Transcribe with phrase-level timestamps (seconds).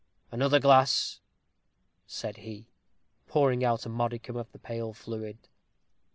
[0.31, 1.19] "Another glass?"
[2.07, 2.65] said he,
[3.27, 5.37] pouring out a modicum of the pale fluid.